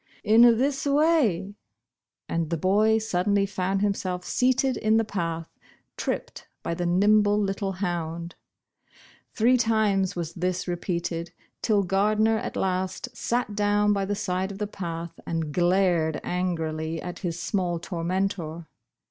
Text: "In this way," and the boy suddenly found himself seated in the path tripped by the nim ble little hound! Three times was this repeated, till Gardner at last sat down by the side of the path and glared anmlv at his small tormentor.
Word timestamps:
"In 0.23 0.41
this 0.57 0.87
way," 0.87 1.53
and 2.27 2.49
the 2.49 2.57
boy 2.57 2.97
suddenly 2.97 3.45
found 3.45 3.83
himself 3.83 4.25
seated 4.25 4.75
in 4.77 4.97
the 4.97 5.03
path 5.05 5.45
tripped 5.95 6.47
by 6.63 6.73
the 6.73 6.87
nim 6.87 7.21
ble 7.21 7.39
little 7.39 7.73
hound! 7.73 8.33
Three 9.35 9.57
times 9.57 10.15
was 10.15 10.33
this 10.33 10.67
repeated, 10.67 11.33
till 11.61 11.83
Gardner 11.83 12.39
at 12.39 12.55
last 12.55 13.15
sat 13.15 13.53
down 13.55 13.93
by 13.93 14.05
the 14.05 14.15
side 14.15 14.51
of 14.51 14.57
the 14.57 14.65
path 14.65 15.19
and 15.27 15.53
glared 15.53 16.19
anmlv 16.23 16.99
at 17.05 17.19
his 17.19 17.39
small 17.39 17.77
tormentor. 17.77 18.65